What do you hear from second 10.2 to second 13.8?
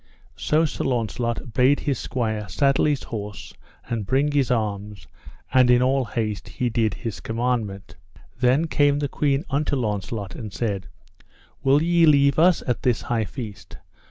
and said: Will ye leave us at this high feast?